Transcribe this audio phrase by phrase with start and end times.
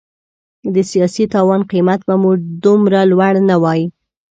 [0.73, 2.31] د سیاسي تاوان قیمت به مو
[2.63, 3.81] دومره لوړ نه وای.